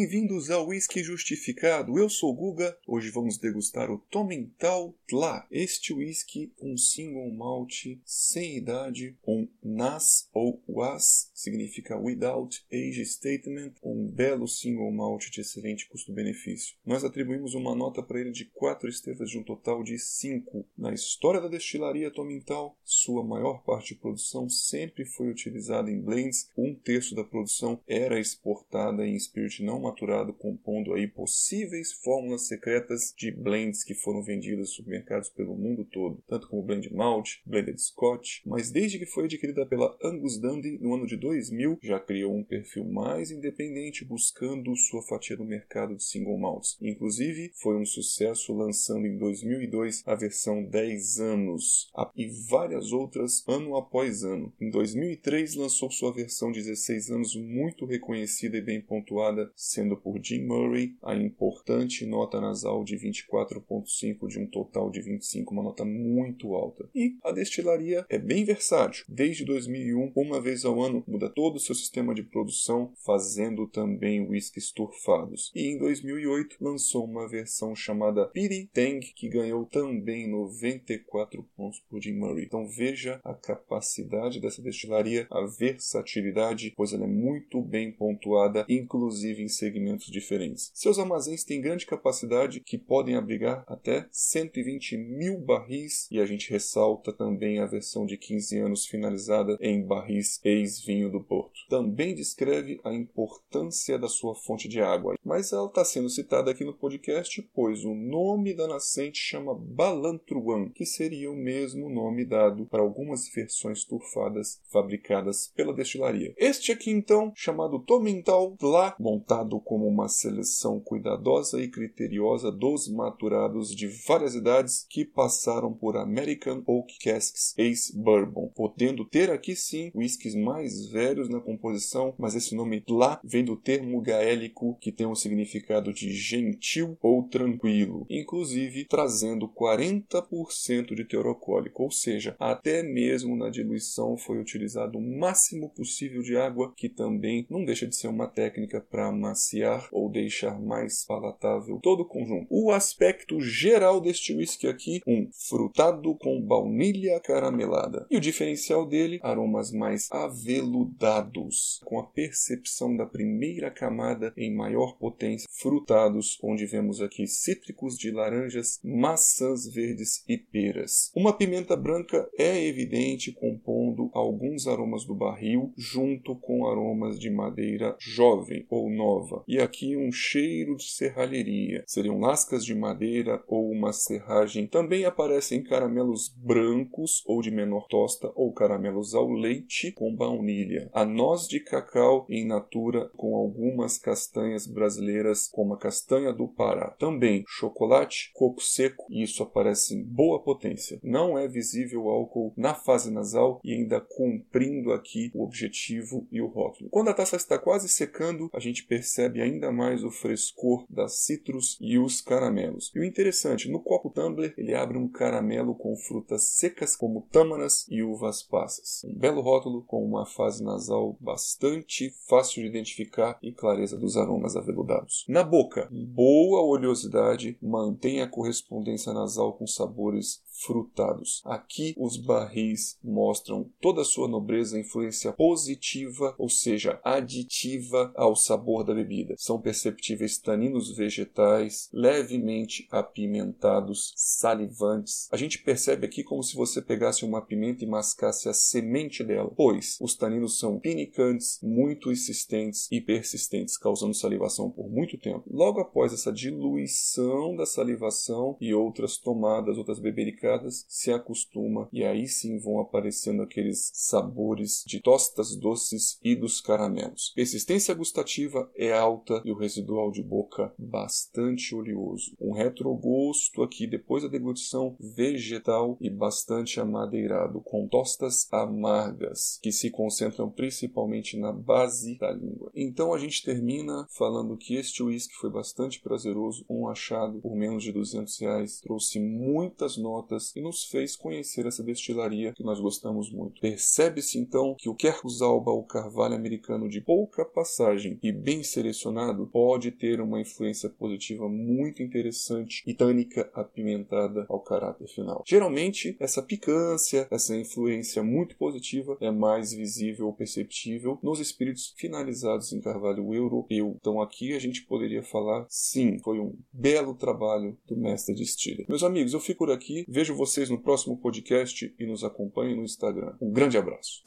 [0.00, 1.98] Bem-vindos ao Whisky Justificado.
[1.98, 2.78] Eu sou Guga.
[2.86, 5.44] Hoje vamos degustar o Tomental Tla.
[5.50, 13.72] Este whisky, um single malt sem idade, um NAS ou WAS, significa Without Age Statement,
[13.82, 16.76] um belo single malt de excelente custo-benefício.
[16.86, 20.64] Nós atribuímos uma nota para ele de 4 estrelas de um total de 5.
[20.78, 26.52] Na história da destilaria Tomental, sua maior parte de produção sempre foi utilizada em blends.
[26.56, 33.14] Um terço da produção era exportada em spirit não maturado, compondo aí possíveis fórmulas secretas
[33.16, 37.80] de blends que foram vendidas em supermercados pelo mundo todo, tanto como blend malt, blended
[37.80, 42.36] scotch, mas desde que foi adquirida pela Angus Dundee no ano de 2000, já criou
[42.36, 46.76] um perfil mais independente buscando sua fatia no mercado de single malts.
[46.80, 53.76] Inclusive, foi um sucesso lançando em 2002 a versão 10 anos e várias outras ano
[53.76, 54.52] após ano.
[54.60, 60.44] Em 2003 lançou sua versão 16 anos muito reconhecida e bem pontuada sendo por Jim
[60.44, 66.52] Murray a importante nota nasal de 24.5 de um total de 25, uma nota muito
[66.54, 66.88] alta.
[66.92, 69.04] E a destilaria é bem versátil.
[69.08, 74.20] Desde 2001, uma vez ao ano, muda todo o seu sistema de produção, fazendo também
[74.20, 75.52] whiskies turfados.
[75.54, 82.02] E em 2008 lançou uma versão chamada Piri Tang, que ganhou também 94 pontos por
[82.02, 82.46] Jim Murray.
[82.46, 89.40] Então veja a capacidade dessa destilaria, a versatilidade, pois ela é muito bem pontuada, inclusive
[89.40, 90.70] em segmentos diferentes.
[90.74, 96.50] Seus armazéns têm grande capacidade que podem abrigar até 120 mil barris e a gente
[96.50, 101.60] ressalta também a versão de 15 anos finalizada em barris ex-vinho do Porto.
[101.68, 106.64] Também descreve a importância da sua fonte de água, mas ela está sendo citada aqui
[106.64, 112.66] no podcast pois o nome da nascente chama Balantruan, que seria o mesmo nome dado
[112.66, 116.32] para algumas versões turfadas fabricadas pela destilaria.
[116.38, 123.74] Este aqui então, chamado Tomental Tla, montado como uma seleção cuidadosa e criteriosa dos maturados
[123.74, 129.90] de várias idades que passaram por American Oak Casks Ace Bourbon, podendo ter aqui sim
[129.94, 135.06] whiskies mais velhos na composição, mas esse nome Tla vem do termo gaélico que tem
[135.06, 142.82] um significado de gentil ou tranquilo, inclusive trazendo 40% de teor alcoólico, ou seja, até
[142.82, 147.96] mesmo na diluição foi utilizado o máximo possível de água, que também não deixa de
[147.96, 152.46] ser uma técnica para amaciar ou deixar mais palatável todo o conjunto.
[152.50, 158.06] O aspecto geral deste whisky aqui, um frutado com baunilha caramelada.
[158.10, 164.96] E o diferencial dele, aromas mais aveludados, com a percepção da primeira camada em maior
[164.98, 171.12] potência, frutados, onde vemos aqui cítricos de laranjas, maçãs verdes e peras.
[171.14, 177.96] Uma pimenta branca é evidente compondo alguns aromas do barril junto com aromas de madeira
[178.00, 179.27] jovem ou nova.
[179.46, 181.84] E aqui um cheiro de serralheria.
[181.86, 184.66] Seriam lascas de madeira ou uma serragem.
[184.66, 190.90] Também aparecem caramelos brancos ou de menor tosta ou caramelos ao leite com baunilha.
[190.92, 196.90] A noz de cacau em natura com algumas castanhas brasileiras como a castanha do Pará.
[196.98, 200.98] Também chocolate, coco seco e isso aparece em boa potência.
[201.02, 206.40] Não é visível o álcool na fase nasal e ainda cumprindo aqui o objetivo e
[206.40, 206.90] o rótulo.
[206.90, 211.76] Quando a taça está quase secando, a gente percebe ainda mais o frescor das citros
[211.80, 212.92] e os caramelos.
[212.94, 217.86] E o interessante, no copo tumbler ele abre um caramelo com frutas secas como tâmaras
[217.88, 219.02] e uvas passas.
[219.04, 224.56] Um belo rótulo com uma fase nasal bastante fácil de identificar e clareza dos aromas
[224.56, 225.24] aveludados.
[225.28, 231.40] Na boca, boa oleosidade, mantém a correspondência nasal com sabores frutados.
[231.44, 238.84] Aqui os barris mostram toda a sua nobreza, influência positiva, ou seja, aditiva ao sabor
[238.84, 239.07] da bebida.
[239.36, 245.28] São perceptíveis taninos vegetais, levemente apimentados, salivantes.
[245.32, 249.50] A gente percebe aqui como se você pegasse uma pimenta e mascasse a semente dela,
[249.56, 255.44] pois os taninos são pinicantes, muito insistentes e persistentes, causando salivação por muito tempo.
[255.50, 262.26] Logo após essa diluição da salivação e outras tomadas, outras bebericadas, se acostuma e aí
[262.26, 267.32] sim vão aparecendo aqueles sabores de tostas doces e dos caramelos.
[267.34, 272.34] Persistência gustativa é alta e o residual de boca bastante oleoso.
[272.40, 279.90] Um retrogosto aqui depois da deglutição vegetal e bastante amadeirado, com tostas amargas que se
[279.90, 282.70] concentram principalmente na base da língua.
[282.74, 287.82] Então a gente termina falando que este whisky foi bastante prazeroso, um achado por menos
[287.82, 293.30] de 200 reais, trouxe muitas notas e nos fez conhecer essa destilaria que nós gostamos
[293.30, 293.60] muito.
[293.60, 298.87] Percebe-se então que o Quercus Alba, o carvalho americano de pouca passagem e bem selecionado,
[298.88, 305.42] direcionado pode ter uma influência positiva muito interessante e tânica apimentada ao caráter final.
[305.46, 312.72] Geralmente, essa picância, essa influência muito positiva é mais visível ou perceptível nos espíritos finalizados
[312.72, 313.96] em carvalho europeu.
[314.00, 318.86] Então aqui a gente poderia falar, sim, foi um belo trabalho do mestre de Stiller.
[318.88, 322.84] Meus amigos, eu fico por aqui, vejo vocês no próximo podcast e nos acompanhem no
[322.84, 323.34] Instagram.
[323.40, 324.22] Um grande abraço.